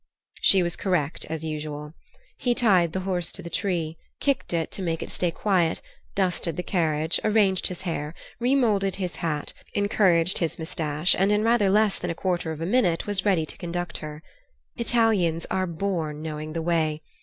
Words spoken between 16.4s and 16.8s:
the